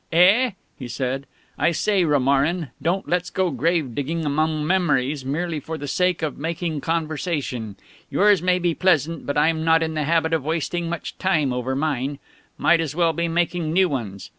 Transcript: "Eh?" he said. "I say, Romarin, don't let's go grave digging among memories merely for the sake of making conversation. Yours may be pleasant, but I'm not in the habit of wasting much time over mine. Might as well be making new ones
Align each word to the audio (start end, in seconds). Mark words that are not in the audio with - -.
"Eh?" 0.11 0.49
he 0.79 0.87
said. 0.87 1.27
"I 1.59 1.69
say, 1.69 2.03
Romarin, 2.05 2.71
don't 2.81 3.07
let's 3.07 3.29
go 3.29 3.51
grave 3.51 3.93
digging 3.93 4.25
among 4.25 4.65
memories 4.65 5.23
merely 5.23 5.59
for 5.59 5.77
the 5.77 5.87
sake 5.87 6.23
of 6.23 6.39
making 6.39 6.81
conversation. 6.81 7.75
Yours 8.09 8.41
may 8.41 8.57
be 8.57 8.73
pleasant, 8.73 9.27
but 9.27 9.37
I'm 9.37 9.63
not 9.63 9.83
in 9.83 9.93
the 9.93 10.05
habit 10.05 10.33
of 10.33 10.43
wasting 10.43 10.89
much 10.89 11.19
time 11.19 11.53
over 11.53 11.75
mine. 11.75 12.17
Might 12.57 12.79
as 12.81 12.95
well 12.95 13.13
be 13.13 13.27
making 13.27 13.71
new 13.73 13.87
ones 13.89 14.27